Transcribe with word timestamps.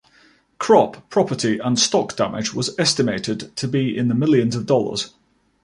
Crop, 0.57 1.11
property 1.11 1.59
and 1.59 1.77
stock 1.77 2.15
damage 2.15 2.55
was 2.55 2.73
estimated 2.79 3.55
to 3.55 3.67
be 3.67 3.95
in 3.95 4.07
the 4.07 4.15
millions 4.15 4.55
of 4.55 4.65
dollars. 4.65 5.13